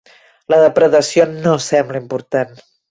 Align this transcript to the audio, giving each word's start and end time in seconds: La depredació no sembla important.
La 0.53 0.59
depredació 0.63 1.29
no 1.37 1.55
sembla 1.69 2.05
important. 2.07 2.63